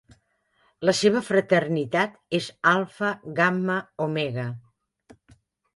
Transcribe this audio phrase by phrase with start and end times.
[0.89, 4.49] La seva fraternitat és Alfa Gamma Omega.